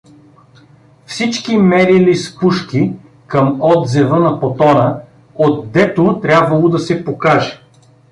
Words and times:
Всички 1.05 1.57
мерили 1.57 2.15
с 2.15 2.39
пушки 2.39 2.93
към 3.27 3.57
отзева 3.61 4.19
на 4.19 4.39
потона, 4.39 4.99
отдето 5.35 6.19
трябвало 6.23 6.69
да 6.69 6.79
се 6.79 7.05
покаже. 7.05 7.61